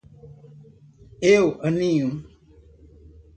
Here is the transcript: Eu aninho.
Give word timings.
Eu 1.35 1.45
aninho. 1.67 2.09